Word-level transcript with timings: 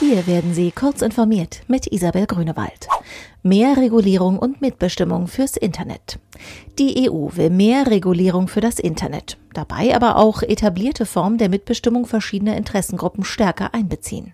Hier 0.00 0.26
werden 0.26 0.54
Sie 0.54 0.70
kurz 0.70 1.02
informiert 1.02 1.60
mit 1.68 1.86
Isabel 1.86 2.26
Grünewald. 2.26 2.88
Mehr 3.42 3.76
Regulierung 3.76 4.38
und 4.38 4.62
Mitbestimmung 4.62 5.26
fürs 5.26 5.58
Internet. 5.58 6.18
Die 6.78 7.10
EU 7.10 7.28
will 7.36 7.50
mehr 7.50 7.86
Regulierung 7.86 8.48
für 8.48 8.62
das 8.62 8.78
Internet, 8.78 9.36
dabei 9.52 9.94
aber 9.94 10.16
auch 10.16 10.42
etablierte 10.42 11.04
Formen 11.04 11.36
der 11.36 11.50
Mitbestimmung 11.50 12.06
verschiedener 12.06 12.56
Interessengruppen 12.56 13.24
stärker 13.24 13.74
einbeziehen. 13.74 14.32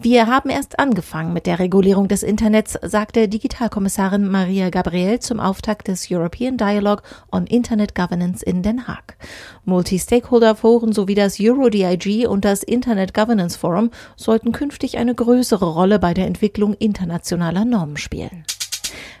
Wir 0.00 0.28
haben 0.28 0.48
erst 0.48 0.78
angefangen 0.78 1.32
mit 1.32 1.46
der 1.46 1.58
Regulierung 1.58 2.06
des 2.06 2.22
Internets, 2.22 2.78
sagte 2.82 3.28
Digitalkommissarin 3.28 4.28
Maria 4.28 4.70
Gabriel 4.70 5.18
zum 5.18 5.40
Auftakt 5.40 5.88
des 5.88 6.06
European 6.08 6.56
Dialogue 6.56 7.02
on 7.32 7.48
Internet 7.48 7.96
Governance 7.96 8.44
in 8.44 8.62
Den 8.62 8.86
Haag. 8.86 9.16
Multi-Stakeholder-Foren 9.64 10.92
sowie 10.92 11.16
das 11.16 11.40
Euro-DIG 11.40 12.28
und 12.28 12.44
das 12.44 12.62
Internet 12.62 13.12
Governance 13.12 13.58
Forum 13.58 13.90
sollten 14.14 14.52
künftig 14.52 14.98
eine 14.98 15.16
größere 15.16 15.66
Rolle 15.66 15.98
bei 15.98 16.14
der 16.14 16.26
Entwicklung 16.26 16.74
internationaler 16.74 17.64
Normen 17.64 17.96
spielen. 17.96 18.44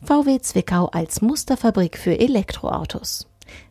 VW 0.00 0.40
Zwickau 0.40 0.86
als 0.86 1.20
Musterfabrik 1.20 1.98
für 1.98 2.18
Elektroautos. 2.18 3.28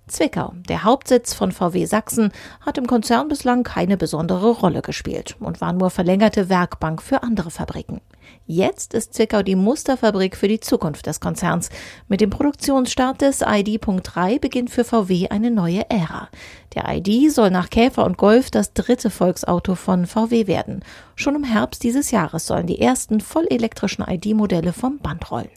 Zwickau, 0.08 0.54
der 0.68 0.84
Hauptsitz 0.84 1.34
von 1.34 1.54
VW 1.54 1.86
Sachsen, 1.86 2.32
hat 2.60 2.78
im 2.78 2.86
Konzern 2.86 3.30
bislang 3.30 3.64
keine 3.64 3.96
besondere 3.96 4.52
Rolle 4.52 4.82
gespielt 4.82 5.38
und 5.40 5.62
war 5.62 5.72
nur 5.72 5.90
verlängerte 5.90 6.50
Werkbank 6.50 7.02
für 7.02 7.24
andere 7.24 7.50
Fabriken. 7.50 8.02
Jetzt 8.46 8.94
ist 8.94 9.14
Zwickau 9.14 9.42
die 9.42 9.56
Musterfabrik 9.56 10.36
für 10.36 10.50
die 10.50 10.60
Zukunft 10.60 11.06
des 11.06 11.22
Konzerns. 11.22 11.70
Mit 12.10 12.20
dem 12.20 12.30
Produktionsstart 12.30 13.22
des 13.22 13.42
ID.3 13.42 14.40
beginnt 14.40 14.70
für 14.70 14.84
VW 14.84 15.30
eine 15.30 15.52
neue 15.52 15.90
Ära. 15.90 16.28
Der 16.76 16.86
ID 16.94 17.32
soll 17.32 17.50
nach 17.50 17.70
Käfer 17.70 18.04
und 18.04 18.18
Golf 18.18 18.52
das 18.52 18.74
dritte 18.74 19.10
Volksauto 19.10 19.76
von 19.76 20.06
VW 20.06 20.48
werden. 20.48 20.84
Schon 21.16 21.36
im 21.36 21.44
Herbst 21.44 21.84
dieses 21.84 22.12
Jahres 22.12 22.48
sollen 22.48 22.68
die 22.68 22.82
ersten 22.82 23.22
vollelektrischen 23.22 24.04
ID-Modelle 24.06 24.74
vom 24.74 25.00
Band 25.00 25.32
rollen. 25.32 25.50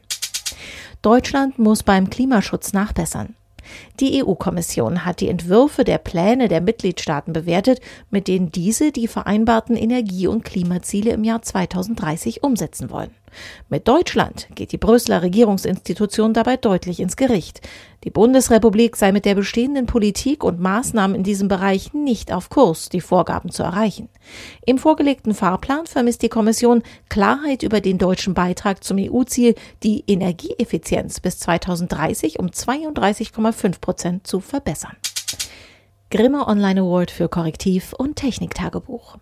Deutschland 1.03 1.59
muss 1.59 1.83
beim 1.83 2.09
Klimaschutz 2.09 2.73
nachbessern. 2.73 3.35
Die 4.01 4.25
EU-Kommission 4.25 5.05
hat 5.05 5.21
die 5.21 5.29
Entwürfe 5.29 5.85
der 5.85 5.99
Pläne 5.99 6.49
der 6.49 6.61
Mitgliedstaaten 6.61 7.33
bewertet, 7.33 7.81
mit 8.11 8.29
denen 8.29 8.53
diese 8.53 8.93
die 8.93 9.09
vereinbarten 9.09 9.77
Energie- 9.77 10.27
und 10.27 10.45
Klimaziele 10.45 11.13
im 11.13 11.25
Jahr 11.25 11.43
2030 11.43 12.43
umsetzen 12.43 12.91
wollen. 12.91 13.11
Mit 13.69 13.89
Deutschland 13.89 14.49
geht 14.55 14.73
die 14.73 14.79
Brüsseler 14.79 15.23
Regierungsinstitution 15.23 16.35
dabei 16.35 16.57
deutlich 16.57 17.01
ins 17.01 17.17
Gericht. 17.17 17.61
Die 18.05 18.11
Bundesrepublik 18.11 18.97
sei 18.97 19.13
mit 19.13 19.25
der 19.25 19.35
bestehenden 19.35 19.87
Politik 19.87 20.45
und 20.45 20.61
Maßnahmen 20.61 21.17
in 21.17 21.23
diesem 21.23 21.49
Bereich 21.49 21.95
nicht 21.95 22.33
auf 22.33 22.51
Kurs, 22.51 22.91
die 22.91 23.01
Vorgaben 23.01 23.51
zu 23.51 23.63
erreichen. 23.63 24.09
Im 24.67 24.79
vorgelegten 24.79 25.35
Fahrplan 25.35 25.87
vermisst 25.87 26.23
die 26.23 26.29
Kommission 26.29 26.83
Klarheit 27.09 27.63
über 27.63 27.81
den 27.81 27.99
deutschen 27.99 28.35
Beitrag 28.35 28.85
zum 28.85 28.99
EU-Ziel, 28.99 29.55
die 29.83 30.05
Energieeffizienz 30.07 31.21
bis 31.21 31.39
2030 31.39 32.39
um 32.39 32.49
32,5 32.49 33.81
Prozent 33.81 34.27
zu 34.27 34.41
verbessern. 34.41 34.97
Grimme 36.11 36.47
Online 36.47 36.83
Award 36.83 37.11
für 37.11 37.29
Korrektiv 37.29 37.93
und 37.93 38.17
Techniktagebuch. 38.17 39.17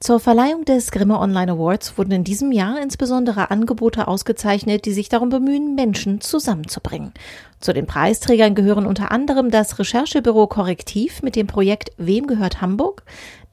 Zur 0.00 0.20
Verleihung 0.20 0.64
des 0.64 0.90
Grimme 0.90 1.18
Online 1.18 1.52
Awards 1.52 1.98
wurden 1.98 2.12
in 2.12 2.24
diesem 2.24 2.52
Jahr 2.52 2.80
insbesondere 2.80 3.50
Angebote 3.50 4.06
ausgezeichnet, 4.08 4.84
die 4.84 4.92
sich 4.92 5.08
darum 5.08 5.30
bemühen, 5.30 5.74
Menschen 5.74 6.20
zusammenzubringen. 6.20 7.12
Zu 7.60 7.72
den 7.72 7.86
Preisträgern 7.86 8.54
gehören 8.54 8.86
unter 8.86 9.10
anderem 9.10 9.50
das 9.50 9.78
Recherchebüro 9.78 10.46
Korrektiv 10.46 11.22
mit 11.22 11.36
dem 11.36 11.46
Projekt 11.46 11.92
Wem 11.96 12.26
gehört 12.26 12.60
Hamburg, 12.60 13.02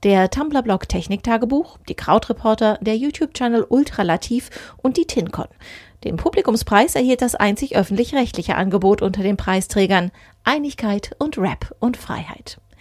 der 0.03 0.29
Tumblr-Blog 0.29 0.89
Techniktagebuch, 0.89 1.77
die 1.87 1.95
Krautreporter, 1.95 2.79
der 2.81 2.97
YouTube-Channel 2.97 3.65
Ultralativ 3.69 4.49
und 4.77 4.97
die 4.97 5.05
TinCon. 5.05 5.47
Den 6.03 6.17
Publikumspreis 6.17 6.95
erhielt 6.95 7.21
das 7.21 7.35
einzig 7.35 7.75
öffentlich-rechtliche 7.75 8.55
Angebot 8.55 9.01
unter 9.01 9.21
den 9.21 9.37
Preisträgern 9.37 10.11
Einigkeit 10.43 11.15
und 11.19 11.37
Rap 11.37 11.75
und 11.79 11.97
Freiheit. 11.97 12.57